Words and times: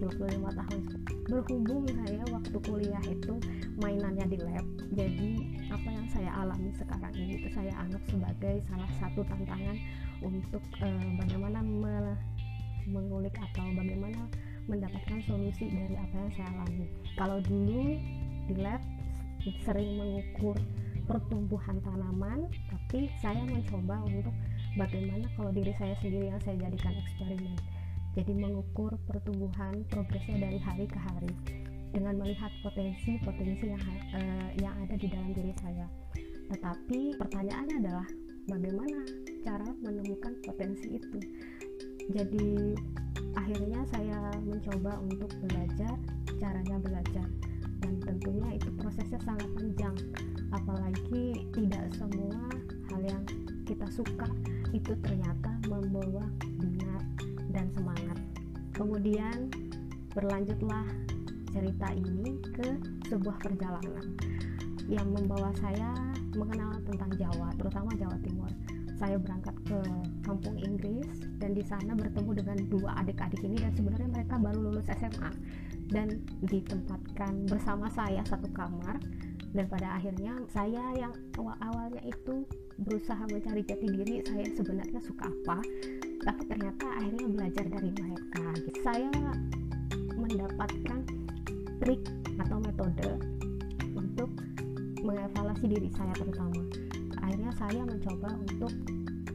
25 0.00 0.58
tahun 0.58 0.80
berhubung 1.28 1.84
saya 1.88 2.22
waktu 2.32 2.56
kuliah 2.64 3.04
itu 3.08 3.34
mainannya 3.80 4.26
di 4.30 4.38
lab 4.40 4.66
jadi 4.92 5.30
apa 5.72 5.88
yang 5.88 6.06
saya 6.12 6.30
alami 6.36 6.70
sekarang 6.76 7.12
ini 7.16 7.32
itu 7.40 7.48
saya 7.56 7.72
anggap 7.80 8.02
sebagai 8.08 8.54
salah 8.68 8.90
satu 9.00 9.20
tantangan 9.24 9.76
untuk 10.22 10.62
uh, 10.80 11.08
bagaimana 11.18 11.58
me 11.64 12.16
mengulik 12.86 13.34
atau 13.38 13.66
bagaimana 13.78 14.26
mendapatkan 14.66 15.18
solusi 15.26 15.70
dari 15.70 15.94
apa 15.98 16.14
yang 16.14 16.32
saya 16.34 16.48
alami. 16.54 16.86
Kalau 17.18 17.38
dulu 17.42 17.98
di 18.50 18.54
lab 18.58 18.82
sering 19.66 19.98
mengukur 19.98 20.54
pertumbuhan 21.06 21.82
tanaman, 21.82 22.46
tapi 22.70 23.10
saya 23.18 23.42
mencoba 23.42 24.06
untuk 24.06 24.34
bagaimana 24.78 25.26
kalau 25.34 25.50
diri 25.50 25.74
saya 25.78 25.94
sendiri 25.98 26.30
yang 26.30 26.40
saya 26.46 26.56
jadikan 26.62 26.94
eksperimen. 26.94 27.58
Jadi 28.12 28.32
mengukur 28.36 28.92
pertumbuhan 29.08 29.88
progresnya 29.88 30.36
dari 30.44 30.58
hari 30.60 30.84
ke 30.84 31.00
hari 31.00 31.32
dengan 31.92 32.20
melihat 32.20 32.52
potensi-potensi 32.64 33.68
yang 33.68 33.84
uh, 34.16 34.48
yang 34.60 34.74
ada 34.84 34.96
di 34.96 35.08
dalam 35.08 35.32
diri 35.32 35.52
saya. 35.60 35.88
Tetapi 36.52 37.16
pertanyaannya 37.16 37.76
adalah 37.84 38.06
bagaimana 38.48 38.98
cara 39.40 39.68
menemukan 39.80 40.32
potensi 40.44 41.00
itu. 41.00 41.18
Jadi 42.12 42.76
akhirnya 43.36 43.80
saya 43.88 44.32
mencoba 44.44 45.00
untuk 45.00 45.32
belajar 45.48 45.96
caranya 46.36 46.76
belajar 46.82 47.28
dan 47.82 47.94
tentunya 48.02 48.58
itu 48.58 48.68
prosesnya 48.78 49.18
sangat 49.22 49.48
panjang 49.56 49.96
apalagi 50.52 51.48
tidak 51.54 51.84
semua 51.96 52.38
hal 52.92 53.00
yang 53.02 53.22
kita 53.64 53.86
suka 53.88 54.28
itu 54.74 54.92
ternyata 55.00 55.50
membawa 55.70 56.26
dan 57.52 57.68
semangat. 57.76 58.18
Kemudian 58.72 59.52
berlanjutlah 60.16 60.84
cerita 61.52 61.88
ini 61.92 62.40
ke 62.56 62.68
sebuah 63.12 63.36
perjalanan 63.44 64.16
yang 64.88 65.06
membawa 65.12 65.52
saya 65.60 65.92
mengenal 66.32 66.80
tentang 66.88 67.12
Jawa 67.20 67.52
terutama 67.60 67.92
Jawa 67.94 68.16
Timur. 68.24 68.50
Saya 68.96 69.18
berangkat 69.18 69.56
ke 69.66 69.80
kampung 70.22 70.56
Inggris 70.62 71.26
dan 71.42 71.52
di 71.58 71.64
sana 71.66 71.92
bertemu 71.92 72.38
dengan 72.38 72.58
dua 72.70 72.90
adik-adik 73.02 73.42
ini 73.42 73.58
dan 73.58 73.72
sebenarnya 73.74 74.08
mereka 74.08 74.34
baru 74.38 74.58
lulus 74.70 74.86
SMA 74.94 75.30
dan 75.90 76.22
ditempatkan 76.46 77.50
bersama 77.50 77.90
saya 77.90 78.22
satu 78.24 78.46
kamar 78.54 79.02
dan 79.52 79.68
pada 79.68 80.00
akhirnya 80.00 80.38
saya 80.48 80.80
yang 80.96 81.12
awal-awalnya 81.36 82.00
itu 82.08 82.46
berusaha 82.80 83.20
mencari 83.28 83.60
jati 83.66 83.86
diri 83.90 84.14
saya 84.24 84.48
sebenarnya 84.56 85.00
suka 85.04 85.28
apa 85.28 85.58
tapi 86.22 86.42
ternyata 86.46 86.86
akhirnya 86.98 87.26
belajar 87.26 87.64
dari 87.66 87.90
mereka 87.90 88.42
saya 88.82 89.10
mendapatkan 90.14 90.98
trik 91.82 92.02
atau 92.38 92.58
metode 92.62 93.10
untuk 93.98 94.30
mengevaluasi 95.02 95.66
diri 95.66 95.90
saya 95.94 96.14
terutama. 96.14 96.62
Akhirnya 97.22 97.52
saya 97.58 97.82
mencoba 97.82 98.38
untuk 98.38 98.72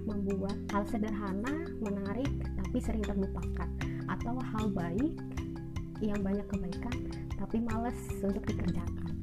membuat 0.07 0.55
hal 0.71 0.83
sederhana, 0.87 1.67
menarik, 1.83 2.31
tapi 2.55 2.77
sering 2.79 3.03
terlupakan. 3.03 3.67
Atau 4.07 4.39
hal 4.39 4.71
baik 4.71 5.15
yang 5.99 6.19
banyak 6.23 6.47
kebaikan 6.47 6.95
tapi 7.35 7.61
males 7.63 7.99
untuk 8.23 8.43
dikerjakan. 8.47 9.13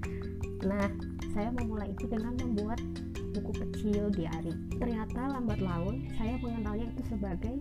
Nah, 0.65 0.89
saya 1.35 1.51
memulai 1.51 1.93
itu 1.93 2.07
dengan 2.09 2.37
membuat 2.41 2.81
buku 3.35 3.53
kecil 3.67 4.09
diari. 4.15 4.55
Ternyata 4.79 5.35
lambat 5.35 5.59
laun 5.59 6.07
saya 6.15 6.39
mengenalnya 6.39 6.87
itu 6.95 7.03
sebagai 7.11 7.55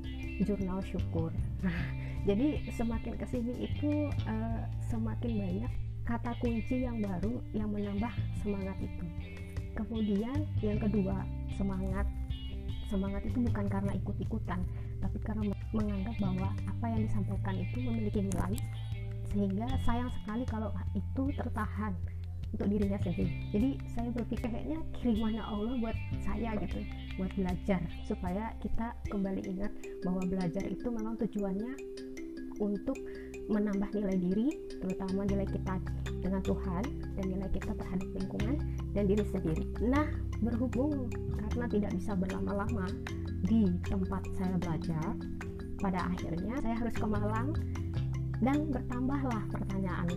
jurnal 0.45 0.79
syukur. 0.85 1.33
Nah, 1.65 1.79
jadi 2.29 2.61
semakin 2.71 3.17
ke 3.17 3.25
sini 3.27 3.67
itu 3.67 4.07
uh, 4.29 4.61
semakin 4.87 5.31
banyak 5.41 5.71
kata 6.03 6.35
kunci 6.43 6.83
yang 6.83 6.99
baru 6.99 7.39
yang 7.55 7.71
menambah 7.71 8.11
semangat 8.43 8.75
itu 8.83 9.07
kemudian 9.73 10.35
yang 10.59 10.77
kedua 10.77 11.23
semangat 11.55 12.05
semangat 12.91 13.23
itu 13.25 13.39
bukan 13.41 13.65
karena 13.71 13.91
ikut-ikutan 13.97 14.59
tapi 15.01 15.17
karena 15.23 15.55
menganggap 15.73 16.15
bahwa 16.21 16.49
apa 16.69 16.85
yang 16.91 17.01
disampaikan 17.07 17.55
itu 17.57 17.77
memiliki 17.81 18.19
nilai 18.19 18.55
sehingga 19.33 19.67
sayang 19.87 20.11
sekali 20.21 20.43
kalau 20.45 20.69
itu 20.93 21.23
tertahan 21.33 21.95
untuk 22.53 22.69
dirinya 22.69 23.01
sendiri. 23.01 23.33
Jadi 23.49 23.69
saya 23.97 24.09
berpikir 24.13 24.45
kayaknya 24.45 24.79
kirimannya 25.01 25.43
Allah 25.43 25.73
buat 25.81 25.97
saya 26.21 26.53
gitu 26.61 26.79
buat 27.17 27.31
belajar 27.33 27.81
supaya 28.05 28.53
kita 28.61 28.93
kembali 29.09 29.41
ingat 29.49 29.73
bahwa 30.05 30.21
belajar 30.29 30.63
itu 30.65 30.87
memang 30.89 31.17
tujuannya 31.17 31.73
untuk 32.61 32.97
menambah 33.49 33.89
nilai 33.91 34.17
diri 34.21 34.47
terutama 34.79 35.25
nilai 35.25 35.47
kita 35.49 35.75
dengan 36.21 36.41
Tuhan 36.45 36.83
dan 37.19 37.25
nilai 37.27 37.49
kita 37.51 37.71
terhadap 37.75 38.07
lingkungan 38.15 38.55
dan 38.93 39.03
diri 39.09 39.25
sendiri. 39.33 39.65
Nah 39.81 40.07
berhubung 40.39 41.09
karena 41.33 41.65
tidak 41.67 41.91
bisa 41.97 42.13
berlama-lama 42.13 42.87
di 43.43 43.67
tempat 43.89 44.23
saya 44.37 44.55
belajar 44.61 45.09
pada 45.81 45.99
akhirnya 46.07 46.55
saya 46.63 46.75
harus 46.79 46.95
ke 46.95 47.03
Malang 47.09 47.49
dan 48.39 48.71
bertambahlah 48.71 49.43
pertanyaan. 49.51 50.09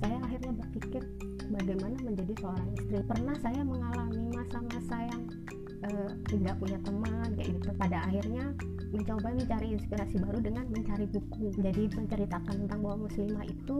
Saya 0.00 0.16
akhirnya 0.24 0.52
berpikir 0.56 1.02
bagaimana 1.50 1.96
menjadi 2.06 2.32
seorang 2.38 2.68
istri? 2.78 2.98
Pernah 3.04 3.36
saya 3.42 3.60
mengalami 3.66 4.24
masa-masa 4.32 4.96
yang 5.10 5.22
uh, 5.84 6.10
tidak 6.30 6.54
punya 6.62 6.78
teman 6.86 7.28
kayak 7.36 7.50
gitu. 7.58 7.70
Pada 7.76 7.98
akhirnya 8.06 8.44
mencoba 8.90 9.28
mencari 9.34 9.68
inspirasi 9.74 10.16
baru 10.22 10.38
dengan 10.42 10.64
mencari 10.70 11.06
buku. 11.10 11.54
Jadi 11.58 11.82
menceritakan 11.94 12.54
tentang 12.66 12.80
bahwa 12.82 13.06
muslimah 13.10 13.44
itu 13.46 13.78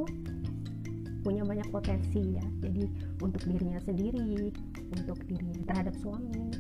punya 1.23 1.43
banyak 1.45 1.69
potensi 1.71 2.37
ya. 2.37 2.47
Jadi 2.65 2.85
untuk 3.23 3.43
dirinya 3.47 3.81
sendiri 3.85 4.51
untuk 4.91 5.19
dirinya 5.29 5.63
terhadap 5.69 5.95
suami 6.01 6.51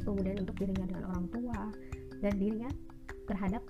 kemudian 0.00 0.42
untuk 0.42 0.56
dirinya 0.56 0.86
dengan 0.88 1.04
orang 1.12 1.26
tua 1.28 1.60
dan 2.24 2.32
dirinya 2.40 2.70
terhadap 3.28 3.62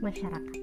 masyarakat. 0.00 0.60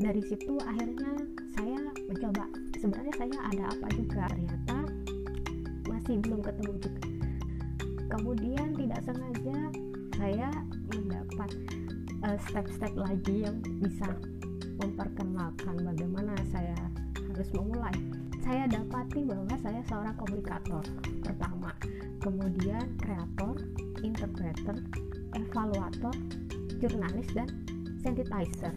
Dari 0.00 0.22
situ 0.24 0.54
akhirnya 0.64 1.12
saya 1.58 1.80
mencoba 2.08 2.44
sebenarnya 2.80 3.14
saya 3.20 3.36
ada 3.52 3.64
apa 3.76 3.86
juga? 3.92 4.24
Ternyata 4.32 4.76
masih 5.84 6.14
belum 6.24 6.40
ketemu 6.40 6.72
juga. 6.80 7.04
Kemudian 8.10 8.68
tidak 8.74 9.00
sengaja 9.04 9.58
saya 10.16 10.48
mendapat 10.90 11.50
eh, 12.24 12.38
step-step 12.48 12.92
uh, 12.96 13.04
lagi 13.06 13.46
yang 13.46 13.60
bisa 13.84 14.08
memperkenalkan 14.80 15.76
bagaimana 15.84 16.34
saya 16.48 16.74
harus 17.30 17.48
memulai. 17.52 17.94
Saya 18.40 18.66
dapati 18.66 19.28
bahwa 19.28 19.54
saya 19.60 19.80
seorang 19.86 20.16
komunikator 20.16 20.82
pertama 21.22 21.70
kemudian 22.20 22.84
kreator 23.00 23.56
interpreter 24.04 24.76
evaluator 25.36 26.12
jurnalis 26.80 27.28
dan 27.36 27.48
sensitizer 28.00 28.72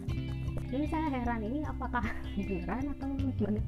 jadi 0.74 0.90
saya 0.90 1.06
heran 1.06 1.46
ini 1.46 1.62
apakah 1.62 2.02
beneran 2.34 2.90
atau 2.98 3.06
gimana 3.38 3.62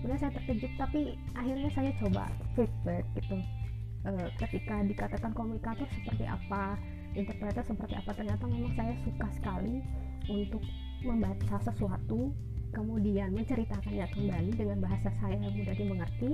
benar 0.00 0.16
saya 0.16 0.32
terkejut 0.32 0.72
tapi 0.80 1.12
akhirnya 1.36 1.68
saya 1.76 1.92
coba 2.00 2.24
feedback 2.56 3.04
gitu. 3.20 3.36
E, 4.08 4.10
ketika 4.40 4.80
dikatakan 4.80 5.36
komunikator 5.36 5.84
seperti 5.92 6.24
apa 6.24 6.80
interpreter 7.12 7.60
seperti 7.60 8.00
apa 8.00 8.10
ternyata 8.16 8.48
memang 8.48 8.72
saya 8.80 8.96
suka 9.04 9.28
sekali 9.36 9.84
untuk 10.32 10.64
membaca 11.04 11.60
sesuatu 11.60 12.32
kemudian 12.72 13.32
menceritakannya 13.36 14.08
kembali 14.12 14.50
dengan 14.56 14.78
bahasa 14.80 15.12
saya 15.20 15.36
yang 15.36 15.52
mudah 15.52 15.76
dimengerti 15.76 16.30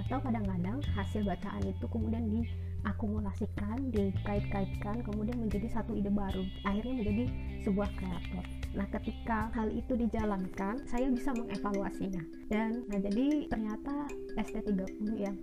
atau 0.00 0.20
kadang-kadang 0.20 0.80
hasil 0.96 1.24
bacaan 1.24 1.64
itu 1.64 1.84
kemudian 1.88 2.24
diakumulasikan, 2.28 3.88
dikait-kaitkan 3.92 5.00
kemudian 5.04 5.36
menjadi 5.40 5.68
satu 5.80 5.96
ide 5.96 6.12
baru 6.12 6.44
akhirnya 6.64 6.94
menjadi 7.04 7.24
sebuah 7.64 7.88
kreator 7.96 8.57
nah 8.76 8.84
ketika 8.92 9.48
hal 9.56 9.68
itu 9.72 9.96
dijalankan 9.96 10.80
saya 10.88 11.08
bisa 11.08 11.32
mengevaluasinya. 11.32 12.22
Dan 12.52 12.84
nah 12.88 12.98
jadi 13.00 13.48
ternyata 13.48 14.08
ST30 14.36 15.08
yang 15.16 15.36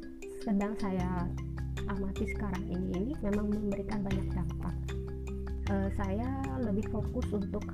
sedang 0.46 0.78
saya 0.78 1.26
amati 1.90 2.26
sekarang 2.34 2.66
ini 2.70 2.88
ini 2.94 3.12
memang 3.22 3.50
memberikan 3.50 4.02
banyak 4.06 4.28
dampak. 4.34 4.76
Uh, 5.66 5.90
saya 5.98 6.30
lebih 6.62 6.86
fokus 6.94 7.26
untuk 7.34 7.66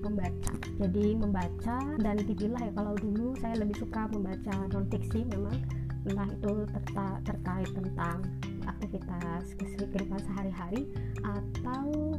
membaca. 0.00 0.54
Jadi 0.80 1.18
membaca 1.18 1.78
dan 1.98 2.16
dipilah 2.22 2.62
ya 2.62 2.72
kalau 2.72 2.94
dulu 2.96 3.34
saya 3.42 3.58
lebih 3.58 3.76
suka 3.76 4.08
membaca 4.10 4.54
non 4.72 4.86
fiksi 4.88 5.26
memang. 5.28 5.58
Entah 6.00 6.24
itu 6.32 6.64
terta, 6.72 7.20
terkait 7.28 7.68
tentang 7.76 8.24
aktivitas 8.64 9.52
kehidupan 9.60 10.16
sehari-hari 10.24 10.88
atau 11.20 12.16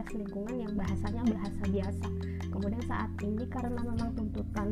aktivitas-aktivitas 0.00 0.16
lingkungan 0.16 0.56
yang 0.56 0.72
bahasanya 0.76 1.22
bahasa 1.28 1.62
biasa. 1.68 2.06
Kemudian 2.50 2.84
saat 2.88 3.10
ini 3.22 3.44
karena 3.46 3.80
memang 3.80 4.10
tuntutan 4.16 4.68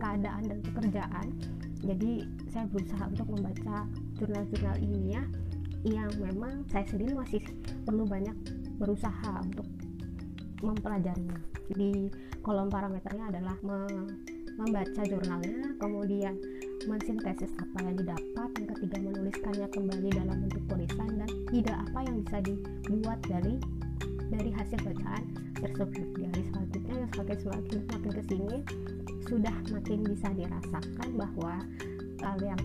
keadaan 0.00 0.42
dan 0.50 0.58
pekerjaan 0.64 1.26
jadi 1.82 2.22
saya 2.46 2.64
berusaha 2.70 3.04
untuk 3.10 3.26
membaca 3.34 3.76
jurnal-jurnal 4.22 4.76
ilmiah 4.78 5.26
yang 5.82 6.10
memang 6.22 6.62
saya 6.70 6.86
sendiri 6.86 7.10
masih 7.18 7.42
perlu 7.82 8.06
banyak 8.06 8.34
berusaha 8.78 9.42
untuk 9.42 9.66
mempelajarinya. 10.62 11.42
Di 11.74 12.06
kolom 12.38 12.70
parameternya 12.70 13.34
adalah 13.34 13.58
membaca 14.54 15.02
jurnalnya 15.02 15.74
kemudian 15.82 16.38
mensintesis 16.86 17.50
apa 17.58 17.78
yang 17.82 17.94
didapat 17.98 18.48
yang 18.58 18.68
ketiga 18.78 18.96
menuliskannya 19.02 19.66
kembali 19.74 20.08
dalam 20.14 20.36
bentuk 20.46 20.62
tulisan 20.70 21.10
dan 21.18 21.30
ide 21.50 21.72
apa 21.74 21.98
yang 22.06 22.22
bisa 22.22 22.38
dibuat 22.46 23.18
dari 23.26 23.58
dari 24.32 24.50
hasil 24.56 24.78
bacaan 24.80 25.24
tersebut. 25.60 26.08
Dari 26.16 26.42
selanjutnya 26.48 26.94
yang 27.04 27.10
semakin 27.12 27.38
semakin 27.44 27.78
makin 27.92 28.10
ke 28.16 28.22
sini 28.32 28.56
sudah 29.28 29.56
makin 29.70 29.98
bisa 30.08 30.28
dirasakan 30.32 31.08
bahwa 31.14 31.54
hal 32.24 32.36
yang 32.40 32.62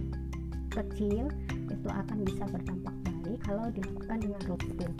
kecil 0.72 1.28
itu 1.68 1.88
akan 1.90 2.18
bisa 2.24 2.44
berdampak 2.48 2.96
baik 3.04 3.40
kalau 3.44 3.68
dilakukan 3.76 4.18
dengan 4.24 4.42
rutin. 4.48 4.92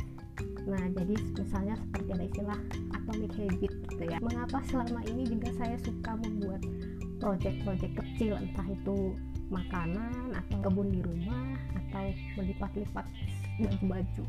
Nah 0.68 0.84
jadi 0.92 1.16
misalnya 1.16 1.76
seperti 1.80 2.10
ada 2.12 2.26
istilah 2.28 2.60
atomic 2.92 3.32
habit 3.40 3.72
gitu 3.72 4.04
ya. 4.04 4.18
Mengapa 4.20 4.60
selama 4.68 5.00
ini 5.08 5.24
juga 5.24 5.50
saya 5.56 5.80
suka 5.80 6.12
membuat 6.20 6.62
project-project 7.24 7.94
kecil 7.96 8.36
entah 8.36 8.68
itu 8.68 9.16
makanan 9.48 10.36
atau 10.36 10.58
kebun 10.60 10.92
di 10.92 11.00
rumah 11.00 11.56
atau 11.72 12.12
melipat-lipat 12.36 13.06
baju-baju 13.64 14.24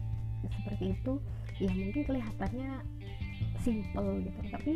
seperti 0.46 0.94
itu 0.94 1.19
ya 1.58 1.70
mungkin 1.70 2.02
kelihatannya 2.06 2.70
simple 3.62 4.22
gitu 4.22 4.40
tapi 4.50 4.72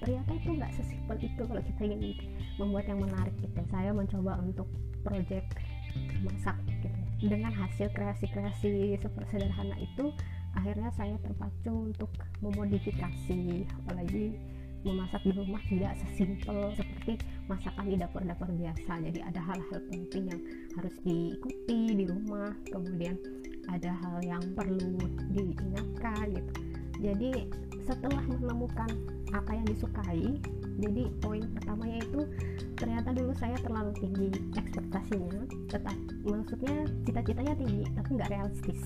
ternyata 0.00 0.30
itu 0.36 0.50
nggak 0.54 0.72
sesimpel 0.76 1.16
itu 1.18 1.42
kalau 1.42 1.62
kita 1.64 1.80
ingin 1.88 2.14
membuat 2.60 2.84
yang 2.88 3.00
menarik 3.00 3.34
gitu. 3.40 3.60
Saya 3.72 3.90
mencoba 3.92 4.40
untuk 4.40 4.68
project 5.04 5.56
masak 6.24 6.56
gitu. 6.68 6.88
Dengan 7.16 7.52
hasil 7.52 7.88
kreasi-kreasi 7.96 9.00
sederhana 9.32 9.76
itu 9.80 10.12
akhirnya 10.52 10.92
saya 10.96 11.16
terpacu 11.20 11.92
untuk 11.92 12.10
memodifikasi 12.44 13.64
apalagi 13.84 14.36
memasak 14.84 15.18
di 15.26 15.32
rumah 15.34 15.58
tidak 15.66 15.98
sesimpel 15.98 16.70
seperti 16.76 17.18
masakan 17.48 17.86
di 17.88 17.96
dapur-dapur 17.98 18.48
biasa. 18.54 18.92
Jadi 19.02 19.20
ada 19.24 19.40
hal-hal 19.40 19.80
penting 19.88 20.24
yang 20.30 20.42
harus 20.76 20.94
diikuti 21.02 21.96
di 21.96 22.04
rumah 22.04 22.52
kemudian 22.68 23.16
ada 23.72 23.90
hal 23.92 24.16
yang 24.24 24.42
perlu 24.54 24.98
diingatkan 25.32 26.34
gitu. 26.34 26.52
Jadi 27.02 27.30
setelah 27.86 28.22
menemukan 28.26 28.90
apa 29.30 29.50
yang 29.54 29.66
disukai 29.68 30.40
jadi 30.76 31.08
poin 31.24 31.40
pertamanya 31.56 32.04
itu 32.04 32.20
ternyata 32.76 33.08
dulu 33.16 33.32
saya 33.32 33.56
terlalu 33.64 33.92
tinggi 33.96 34.28
ekspektasinya 34.60 35.48
tetap 35.72 35.96
maksudnya 36.20 36.84
cita-citanya 37.08 37.54
tinggi 37.56 37.84
tapi 37.96 38.08
nggak 38.20 38.30
realistis. 38.32 38.80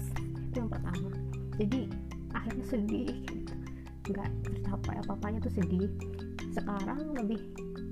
Itu 0.51 0.57
yang 0.63 0.71
pertama. 0.71 1.11
Jadi 1.59 1.91
akhirnya 2.31 2.65
sedih 2.71 3.11
gitu. 3.27 3.55
Nggak 4.15 4.31
tercapai 4.47 4.95
apa-apanya 5.03 5.39
tuh 5.43 5.55
sedih. 5.59 5.91
Sekarang 6.55 7.15
lebih 7.19 7.43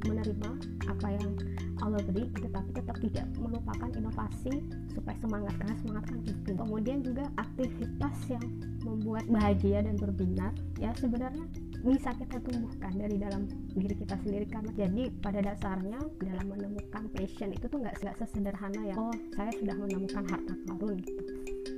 menerima 0.06 0.50
apa 0.86 1.08
yang 1.14 1.30
Allah 1.78 2.02
beri 2.02 2.26
tetapi 2.34 2.70
tetap 2.74 2.96
tidak 2.98 3.26
melupakan 3.38 3.90
inovasi 3.94 4.66
supaya 4.94 5.16
semangat 5.22 5.54
karena 5.62 5.74
semangat 5.82 6.04
kan 6.10 6.18
penting 6.26 6.56
kemudian 6.58 6.98
juga 7.06 7.24
aktivitas 7.38 8.16
yang 8.30 8.44
membuat 8.82 9.24
bahagia 9.30 9.86
dan 9.86 9.94
berbinar 9.94 10.52
ya 10.78 10.90
sebenarnya 10.98 11.46
bisa 11.78 12.10
kita 12.10 12.42
tumbuhkan 12.42 12.90
dari 12.98 13.16
dalam 13.22 13.46
diri 13.70 13.94
kita 13.94 14.18
sendiri. 14.26 14.46
Karena 14.50 14.70
jadi 14.74 15.02
pada 15.22 15.40
dasarnya 15.42 16.00
dalam 16.18 16.46
menemukan 16.50 17.06
passion 17.14 17.54
itu 17.54 17.70
tuh 17.70 17.78
nggak 17.78 18.18
sesederhana 18.18 18.82
ya. 18.82 18.94
Oh 18.98 19.14
saya 19.38 19.52
sudah 19.54 19.76
menemukan 19.78 20.24
harta 20.26 20.54
karun 20.66 20.98
gitu. 21.06 21.22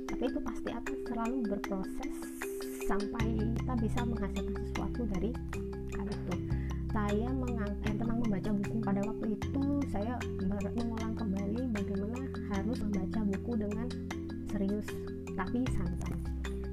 Tapi 0.09 0.23
itu 0.27 0.39
pasti 0.41 0.69
akan 0.73 0.95
selalu 1.05 1.37
berproses 1.47 2.15
sampai 2.89 3.25
kita 3.61 3.73
bisa 3.77 3.99
menghasilkan 4.03 4.61
sesuatu 4.73 5.01
dari 5.13 5.31
hal 5.95 6.07
itu. 6.09 6.35
Saya 6.91 7.29
tentang 7.31 7.70
membaca 8.41 8.57
buku 8.57 8.77
pada 8.81 9.01
waktu 9.05 9.37
itu 9.37 9.63
saya 9.93 10.17
mengulang 10.73 11.13
kembali 11.13 11.61
bagaimana 11.77 12.25
harus 12.49 12.77
membaca 12.81 13.19
buku 13.21 13.51
dengan 13.53 13.87
serius 14.49 14.87
tapi 15.37 15.61
santai 15.77 16.17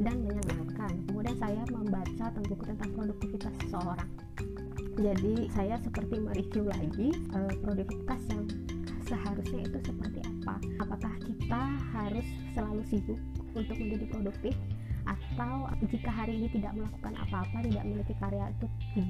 dan 0.00 0.16
menyenangkan. 0.24 0.92
Kemudian 1.12 1.36
saya 1.36 1.62
membaca 1.68 2.24
tentang 2.32 2.44
buku 2.48 2.64
tentang 2.72 2.90
produktivitas 2.96 3.52
seseorang. 3.60 4.10
Jadi 4.96 5.34
saya 5.52 5.76
seperti 5.84 6.16
mereview 6.24 6.64
lagi 6.72 7.12
uh, 7.36 7.52
produktivitas 7.60 8.20
yang 8.32 8.48
seharusnya 9.04 9.60
itu 9.68 9.78
seperti 9.84 10.24
apa? 10.24 10.56
Apakah 10.80 11.12
kita 11.20 11.62
harus 11.92 12.26
selalu 12.56 12.82
sibuk 12.88 13.20
untuk 13.52 13.76
menjadi 13.76 14.08
produktif 14.08 14.56
atau 15.08 15.72
jika 15.88 16.12
hari 16.12 16.36
ini 16.36 16.52
tidak 16.52 16.76
melakukan 16.76 17.16
apa-apa 17.16 17.64
tidak 17.64 17.82
memiliki 17.88 18.14
karya 18.20 18.52
itu 18.52 18.66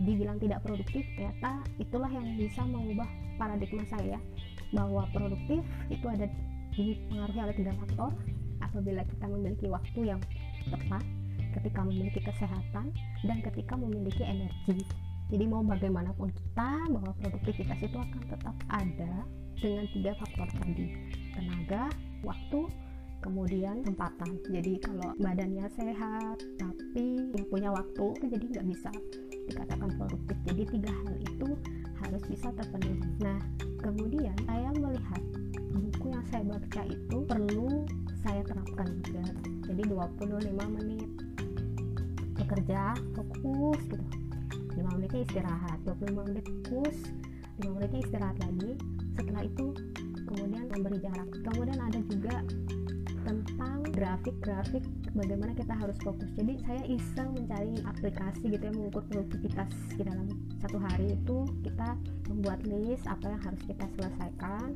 dibilang 0.06 0.38
tidak 0.38 0.62
produktif 0.62 1.02
ternyata 1.18 1.58
itulah 1.82 2.10
yang 2.10 2.26
bisa 2.38 2.62
mengubah 2.62 3.08
paradigma 3.34 3.82
saya 3.90 4.18
bahwa 4.72 5.08
produktif 5.10 5.64
itu 5.90 6.06
ada 6.06 6.26
dipengaruhi 6.76 7.40
oleh 7.40 7.56
tiga 7.56 7.72
faktor. 7.74 8.12
Apabila 8.58 9.02
kita 9.06 9.26
memiliki 9.30 9.66
waktu 9.70 10.00
yang 10.14 10.20
tepat 10.68 11.02
ketika 11.58 11.80
memiliki 11.86 12.20
kesehatan 12.20 12.92
dan 13.24 13.38
ketika 13.40 13.74
memiliki 13.78 14.22
energi. 14.22 14.84
Jadi 15.28 15.44
mau 15.44 15.60
bagaimanapun 15.60 16.32
kita 16.32 16.70
bahwa 16.88 17.12
produktivitas 17.20 17.78
itu 17.84 17.96
akan 17.96 18.22
tetap 18.28 18.56
ada 18.72 19.12
dengan 19.60 19.84
tiga 19.92 20.12
faktor 20.16 20.48
tadi. 20.56 20.86
Tenaga 21.36 21.92
waktu 22.24 22.60
kemudian 23.20 23.82
tempatan. 23.82 24.38
Jadi 24.46 24.78
kalau 24.82 25.14
badannya 25.18 25.66
sehat 25.74 26.38
tapi 26.58 27.32
punya 27.50 27.72
waktu 27.74 28.06
jadi 28.28 28.44
nggak 28.58 28.66
bisa 28.70 28.90
dikatakan 29.48 29.90
produktif. 29.98 30.36
Jadi 30.46 30.62
tiga 30.78 30.92
hal 30.92 31.14
itu 31.18 31.48
harus 32.04 32.22
bisa 32.30 32.48
terpenuhi. 32.54 33.02
Nah 33.22 33.38
kemudian 33.82 34.36
saya 34.46 34.70
melihat 34.76 35.22
buku 35.74 36.06
yang 36.14 36.24
saya 36.30 36.44
baca 36.46 36.82
itu 36.86 37.16
perlu 37.26 37.86
saya 38.22 38.42
terapkan 38.46 38.88
juga. 39.02 39.24
Jadi 39.68 39.82
25 39.84 40.76
menit 40.78 41.10
bekerja 42.38 42.94
fokus 43.12 43.80
gitu. 43.90 44.06
5 44.78 44.94
menitnya 44.94 45.20
istirahat 45.26 45.78
25 45.82 46.28
menit 46.30 46.44
fokus 46.46 46.96
5 47.58 47.74
menitnya 47.74 48.00
istirahat 48.06 48.36
lagi. 48.38 48.72
Setelah 49.18 49.42
itu 49.42 49.66
kemudian 50.30 50.64
memberi 50.70 50.98
jarak. 51.02 51.28
Kemudian 51.42 51.78
ada 51.82 52.00
juga 52.06 52.34
tentang 53.28 53.84
grafik-grafik 53.92 54.80
bagaimana 55.12 55.52
kita 55.52 55.76
harus 55.76 56.00
fokus. 56.00 56.32
Jadi 56.32 56.56
saya 56.64 56.82
iseng 56.88 57.36
mencari 57.36 57.76
aplikasi 57.84 58.56
gitu 58.56 58.64
yang 58.64 58.76
mengukur 58.80 59.04
produktivitas 59.12 59.68
di 59.92 60.02
dalam 60.08 60.32
satu 60.64 60.80
hari 60.80 61.12
itu 61.12 61.44
kita 61.60 61.92
membuat 62.32 62.64
list 62.64 63.04
apa 63.04 63.28
yang 63.28 63.42
harus 63.44 63.62
kita 63.68 63.84
selesaikan 64.00 64.68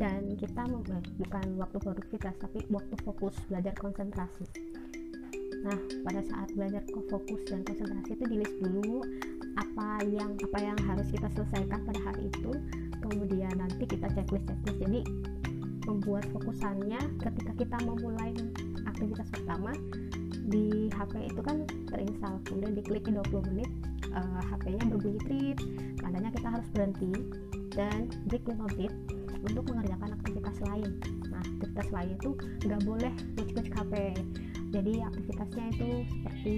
dan 0.00 0.32
kita 0.40 0.62
eh, 0.64 1.04
bukan 1.20 1.46
waktu 1.60 1.76
produktivitas 1.76 2.32
tapi 2.40 2.64
waktu 2.72 2.96
fokus 3.04 3.36
belajar 3.52 3.76
konsentrasi. 3.76 4.48
Nah 5.60 5.76
pada 6.08 6.24
saat 6.24 6.48
belajar 6.56 6.80
fokus 6.88 7.44
dan 7.44 7.60
konsentrasi 7.68 8.16
itu 8.16 8.24
di 8.24 8.36
list 8.40 8.56
dulu 8.64 9.04
apa 9.60 10.00
yang 10.08 10.32
apa 10.40 10.58
yang 10.64 10.78
harus 10.88 11.12
kita 11.12 11.28
selesaikan 11.36 11.84
pada 11.84 12.00
hari 12.08 12.32
itu 12.32 12.56
kemudian 13.04 13.52
nanti 13.60 13.84
kita 13.84 14.08
checklist 14.16 14.48
checklist 14.48 14.78
jadi 14.80 15.00
membuat 15.90 16.24
fokusannya 16.30 17.00
ketika 17.18 17.52
kita 17.58 17.76
memulai 17.82 18.30
aktivitas 18.86 19.26
pertama 19.34 19.74
di 20.50 20.86
HP 20.94 21.34
itu 21.34 21.40
kan 21.42 21.66
terinstall. 21.90 22.38
Kemudian 22.46 22.78
diklik 22.78 23.04
20 23.10 23.50
menit 23.50 23.70
uh, 24.14 24.22
eh, 24.22 24.42
HP-nya 24.54 24.84
berbunyi 24.86 25.20
trip 25.26 25.58
tandanya 25.98 26.30
kita 26.30 26.48
harus 26.48 26.68
berhenti 26.70 27.12
dan 27.74 28.06
break 28.30 28.46
5 28.46 28.70
menit 28.74 28.92
untuk 29.42 29.66
mengerjakan 29.68 30.14
aktivitas 30.22 30.56
lain. 30.62 30.90
Nah 31.30 31.42
aktivitas 31.42 31.88
lain 31.90 32.10
itu 32.14 32.30
nggak 32.66 32.82
boleh 32.86 33.12
kucik-kucik 33.36 33.74
HP 33.74 33.92
jadi 34.70 34.92
aktivitasnya 35.02 35.64
itu 35.74 35.90
seperti 36.06 36.56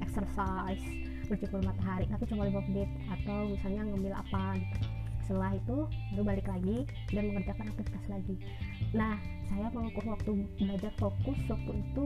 exercise 0.00 0.84
berjemur 1.30 1.62
matahari 1.62 2.06
tapi 2.10 2.24
cuma 2.26 2.46
5 2.46 2.70
menit 2.70 2.90
atau 3.06 3.46
misalnya 3.46 3.82
ngambil 3.86 4.12
apa 4.18 4.58
gitu 4.58 4.89
setelah 5.30 5.54
itu 5.54 5.86
baru 6.10 6.22
balik 6.26 6.46
lagi 6.50 6.82
dan 7.14 7.30
mengerjakan 7.30 7.70
aktivitas 7.70 8.04
lagi. 8.10 8.34
Nah 8.90 9.14
saya 9.46 9.70
mengukur 9.70 10.02
waktu 10.10 10.42
belajar 10.58 10.90
fokus 10.98 11.38
waktu 11.46 11.72
itu 11.86 12.04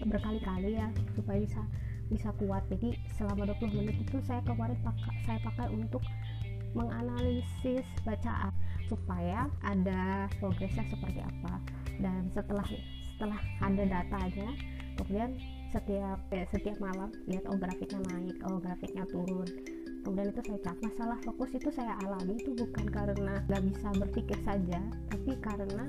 berkali-kali 0.00 0.80
ya 0.80 0.88
supaya 1.12 1.44
bisa 1.44 1.60
bisa 2.08 2.32
kuat. 2.40 2.64
Jadi 2.72 2.96
selama 3.20 3.52
20 3.52 3.84
menit 3.84 4.00
itu 4.00 4.16
saya 4.24 4.40
kemarin 4.48 4.80
pakai 4.80 5.12
saya 5.28 5.38
pakai 5.44 5.68
untuk 5.76 6.00
menganalisis 6.72 7.84
bacaan 8.08 8.52
supaya 8.88 9.52
ada 9.60 10.24
progresnya 10.40 10.88
seperti 10.88 11.20
apa. 11.20 11.60
Dan 12.00 12.32
setelah 12.32 12.64
setelah 13.12 13.40
ada 13.60 13.84
datanya 13.84 14.56
kemudian 14.96 15.36
setiap 15.68 16.16
eh, 16.32 16.48
setiap 16.48 16.80
malam 16.80 17.12
lihat 17.28 17.44
oh 17.52 17.60
grafiknya 17.60 18.00
naik 18.08 18.36
oh 18.48 18.56
grafiknya 18.56 19.04
turun 19.12 19.44
kemudian 20.06 20.30
itu 20.30 20.42
saya 20.46 20.58
cap 20.62 20.78
masalah 20.78 21.18
fokus 21.26 21.50
itu 21.50 21.66
saya 21.74 21.98
alami 22.06 22.38
itu 22.38 22.54
bukan 22.54 22.86
karena 22.94 23.42
nggak 23.50 23.62
bisa 23.74 23.88
berpikir 23.98 24.38
saja 24.46 24.78
tapi 25.10 25.34
karena 25.42 25.82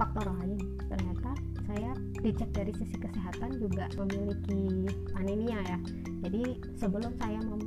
faktor 0.00 0.32
lain. 0.40 0.56
Ternyata 0.88 1.30
saya 1.68 1.92
dicek 2.24 2.50
dari 2.56 2.72
sisi 2.72 2.96
kesehatan 2.96 3.60
juga 3.60 3.84
memiliki 4.00 4.88
anemia 5.20 5.60
ya. 5.60 5.78
Jadi 6.24 6.56
sebelum 6.80 7.12
saya 7.20 7.36
mem 7.44 7.60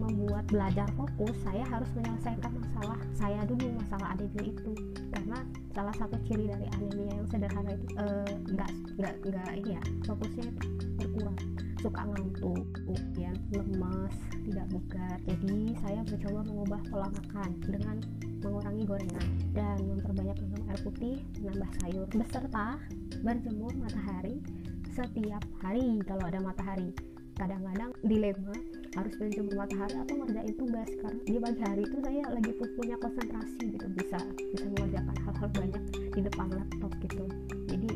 membuat 0.00 0.48
belajar 0.48 0.88
fokus 0.96 1.36
saya 1.44 1.60
harus 1.68 1.86
menyelesaikan 1.92 2.56
masalah 2.56 2.98
saya 3.14 3.44
dulu 3.46 3.78
masalah 3.78 4.18
anemia 4.18 4.50
itu. 4.50 4.72
Karena 5.14 5.38
salah 5.70 5.94
satu 5.94 6.18
ciri 6.26 6.50
dari 6.50 6.66
anemia 6.74 7.14
yang 7.14 7.28
sederhana 7.30 7.70
itu 7.78 7.86
eh, 8.00 8.32
nggak 8.50 8.70
uh, 8.74 8.90
nggak 8.98 9.14
nggak 9.30 9.50
ini 9.62 9.70
ya 9.78 9.82
fokusnya 10.08 10.44
itu 10.50 10.62
berkurang 10.98 11.49
suka 11.80 12.04
ngantuk 12.04 12.68
ya 13.16 13.32
lemas 13.56 14.14
tidak 14.44 14.66
bugar. 14.68 15.16
Jadi 15.24 15.72
saya 15.80 16.00
mencoba 16.04 16.40
mengubah 16.44 16.80
pola 16.92 17.08
makan 17.08 17.50
dengan 17.64 17.96
mengurangi 18.40 18.84
gorengan 18.84 19.26
dan 19.56 19.76
memperbanyak 19.84 20.36
minum 20.44 20.62
air 20.68 20.80
putih 20.84 21.16
menambah 21.40 21.70
sayur 21.80 22.06
beserta 22.12 22.76
berjemur 23.24 23.72
matahari 23.80 24.44
setiap 24.92 25.42
hari. 25.64 26.00
Kalau 26.04 26.24
ada 26.28 26.40
matahari 26.44 26.92
kadang-kadang 27.40 27.96
dilema 28.04 28.52
harus 29.00 29.16
berjemur 29.16 29.54
matahari 29.56 29.96
atau 29.96 30.14
ngerjain 30.20 30.54
tugas. 30.60 30.88
Karena 31.00 31.20
di 31.24 31.38
pagi 31.40 31.62
hari 31.64 31.82
itu 31.88 31.96
saya 32.04 32.22
lagi 32.28 32.52
punya 32.76 32.96
konsentrasi 33.00 33.64
gitu 33.72 33.86
bisa 33.96 34.18
bisa 34.52 34.66
mengerjakan 34.76 35.16
hal-hal 35.24 35.48
banyak 35.56 35.82
di 36.12 36.20
depan 36.20 36.48
laptop 36.52 36.92
gitu. 37.00 37.24
Jadi 37.72 37.88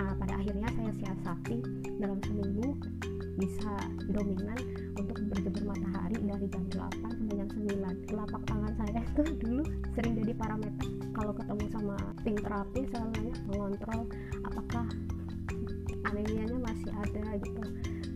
uh, 0.00 0.14
pada 0.16 0.34
akhirnya 0.40 0.68
saya 0.72 0.92
siasati 0.96 1.58
bisa 3.44 3.76
dominan 4.08 4.56
untuk 4.96 5.20
berjemur 5.28 5.76
matahari 5.76 6.16
dari 6.16 6.46
jam 6.48 6.64
8 6.72 6.96
sampai 6.96 7.34
jam 7.36 7.48
9 7.52 8.08
telapak 8.08 8.42
tangan 8.48 8.72
saya 8.80 9.00
itu 9.04 9.22
dulu 9.44 9.62
sering 9.92 10.16
jadi 10.24 10.32
parameter 10.32 10.88
kalau 11.12 11.32
ketemu 11.36 11.64
sama 11.68 11.96
tim 12.24 12.36
terapi 12.40 12.80
saya 12.88 13.04
nanya 13.12 13.36
mengontrol 13.44 14.00
apakah 14.48 14.86
anemianya 16.08 16.56
masih 16.56 16.92
ada 16.96 17.24
gitu. 17.40 17.62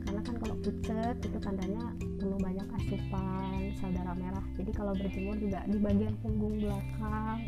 Karena 0.08 0.20
kan 0.24 0.34
kalau 0.40 0.56
pucat 0.64 1.16
itu 1.20 1.38
tandanya 1.44 1.84
perlu 2.16 2.36
banyak 2.40 2.68
asupan 2.80 3.76
sel 3.76 3.92
darah 3.92 4.16
merah. 4.16 4.44
Jadi 4.56 4.70
kalau 4.72 4.96
berjemur 4.96 5.36
juga 5.36 5.60
di 5.68 5.76
bagian 5.76 6.16
punggung 6.24 6.56
belakang. 6.56 7.44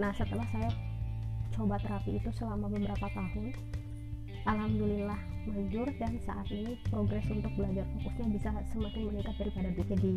Nah 0.00 0.10
setelah 0.16 0.46
saya 0.48 0.72
coba 1.52 1.76
terapi 1.82 2.16
itu 2.16 2.30
selama 2.32 2.70
beberapa 2.70 3.06
tahun 3.12 3.52
Alhamdulillah 4.46 5.37
manjur 5.48 5.88
dan 5.96 6.20
saat 6.22 6.46
ini 6.52 6.76
progres 6.92 7.24
untuk 7.32 7.50
belajar 7.56 7.88
fokusnya 7.96 8.26
bisa 8.36 8.50
semakin 8.72 9.02
meningkat 9.08 9.34
daripada 9.40 9.68
dulu 9.72 9.84
jadi 9.88 10.12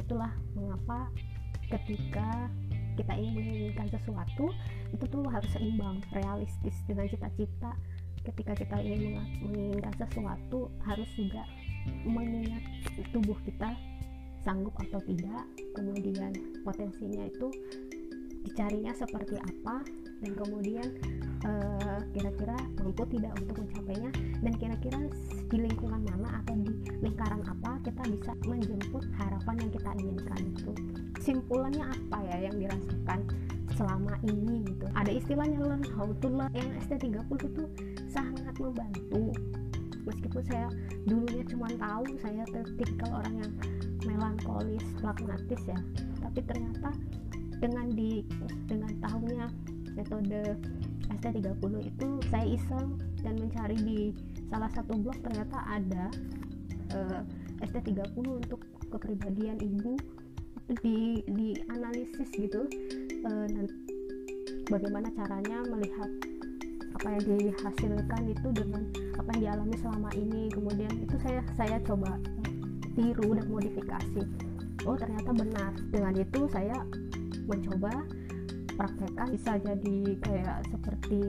itulah 0.00 0.32
mengapa 0.56 1.12
ketika 1.68 2.48
kita 2.96 3.12
ingin 3.16 3.34
menginginkan 3.40 3.88
sesuatu 3.88 4.52
itu 4.92 5.04
tuh 5.08 5.24
harus 5.32 5.48
seimbang 5.56 6.04
realistis 6.12 6.76
dengan 6.84 7.08
cita-cita. 7.08 7.72
Ketika 8.22 8.54
kita 8.54 8.76
ingin 8.78 9.18
menginginkan 9.42 9.94
sesuatu 9.98 10.70
harus 10.86 11.10
juga 11.18 11.42
mengingat 12.06 12.62
tubuh 13.10 13.34
kita 13.42 13.74
sanggup 14.44 14.74
atau 14.78 15.00
tidak. 15.02 15.42
Kemudian 15.74 16.30
potensinya 16.62 17.26
itu 17.26 17.48
dicarinya 18.42 18.92
seperti 18.92 19.38
apa 19.38 19.86
dan 20.22 20.32
kemudian 20.38 20.86
eh, 21.42 22.00
kira-kira 22.14 22.54
uh, 22.54 22.82
mampu 22.82 23.02
tidak 23.10 23.34
untuk 23.42 23.56
mencapainya 23.66 24.10
dan 24.42 24.52
kira-kira 24.58 24.98
di 25.50 25.56
lingkungan 25.58 26.02
mana 26.06 26.38
atau 26.42 26.54
di 26.62 26.70
lingkaran 27.02 27.42
apa 27.42 27.82
kita 27.82 28.02
bisa 28.06 28.32
menjemput 28.46 29.02
harapan 29.18 29.54
yang 29.66 29.70
kita 29.74 29.90
inginkan 29.98 30.40
itu. 30.54 30.72
Simpulannya 31.18 31.84
apa 31.86 32.18
ya 32.30 32.36
yang 32.50 32.56
dirasakan 32.58 33.20
selama 33.74 34.14
ini 34.22 34.62
gitu? 34.70 34.86
Ada 34.94 35.10
istilahnya 35.10 35.58
learn 35.58 35.82
how 35.98 36.06
to 36.22 36.28
learn. 36.30 36.50
Yang 36.54 36.70
ST30 36.86 37.38
itu 37.50 37.62
sangat 38.10 38.54
membantu. 38.62 39.34
Meskipun 40.02 40.42
saya 40.46 40.66
dulunya 41.06 41.42
cuma 41.46 41.70
tahu 41.78 42.04
saya 42.18 42.42
tipikal 42.50 43.10
orang 43.22 43.34
yang 43.42 43.52
melankolis 44.06 44.82
pragmatis 44.98 45.62
ya. 45.66 45.78
Tapi 46.22 46.40
ternyata 46.42 46.90
dengan 47.62 47.86
di 47.94 48.26
dengan 48.66 48.90
tahunya 48.98 49.46
metode 49.94 50.58
ST30 51.22 51.72
itu 51.86 52.08
saya 52.26 52.46
iseng 52.50 52.98
dan 53.22 53.38
mencari 53.38 53.78
di 53.78 54.00
salah 54.50 54.66
satu 54.74 54.98
blog 54.98 55.14
ternyata 55.22 55.62
ada 55.70 56.10
uh, 56.98 57.22
eh, 57.62 57.68
ST30 57.70 58.18
untuk 58.18 58.60
kepribadian 58.90 59.62
ibu. 59.62 59.94
Di 60.72 61.20
di 61.26 61.58
analisis 61.68 62.30
gitu 62.32 62.64
uh, 63.26 63.48
bagaimana 64.70 65.10
caranya 65.12 65.58
melihat 65.68 66.08
apa 66.96 67.18
yang 67.18 67.24
dihasilkan 67.34 68.22
itu 68.30 68.48
dengan 68.54 68.82
apa 69.18 69.28
yang 69.36 69.40
dialami 69.42 69.76
selama 69.82 70.10
ini. 70.16 70.48
Kemudian 70.54 70.92
itu 71.02 71.16
saya 71.20 71.42
saya 71.58 71.76
coba 71.82 72.16
tiru 72.94 73.36
dan 73.36 73.46
modifikasi. 73.50 74.22
Oh 74.86 74.96
ternyata 74.96 75.30
benar. 75.34 75.70
Dengan 75.92 76.14
itu 76.16 76.40
saya 76.48 76.78
mencoba 77.52 77.92
praktekkan 78.74 79.28
bisa 79.36 79.52
jadi 79.60 79.96
kayak 80.24 80.58
seperti 80.72 81.20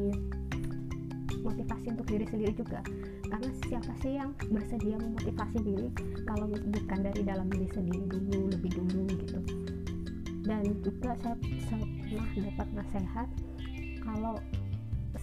motivasi 1.43 1.85
untuk 1.91 2.07
diri 2.07 2.25
sendiri 2.31 2.53
juga. 2.55 2.79
Karena 3.27 3.49
siapa 3.67 3.91
sih 3.99 4.15
yang 4.15 4.31
bersedia 4.47 4.95
memotivasi 4.95 5.57
diri 5.59 5.87
kalau 6.23 6.47
bukan 6.47 6.99
dari 7.03 7.21
dalam 7.27 7.47
diri 7.51 7.67
sendiri 7.75 8.03
dulu 8.07 8.39
lebih 8.55 8.71
dulu 8.71 9.01
gitu. 9.19 9.39
Dan 10.43 10.63
juga 10.83 11.15
saya, 11.19 11.35
saya 11.67 11.83
pernah 11.83 12.27
dapat 12.35 12.67
nasihat 12.75 13.27
kalau 14.03 14.35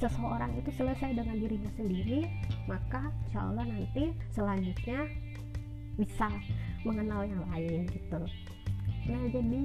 seseorang 0.00 0.52
itu 0.56 0.70
selesai 0.72 1.12
dengan 1.12 1.36
dirinya 1.36 1.70
sendiri 1.76 2.24
maka 2.64 3.10
insya 3.26 3.40
Allah 3.42 3.66
nanti 3.68 4.14
selanjutnya 4.32 5.04
bisa 5.98 6.30
mengenal 6.86 7.26
yang 7.28 7.42
lain 7.52 7.84
gitu. 7.90 8.22
Nah 9.10 9.22
jadi 9.28 9.64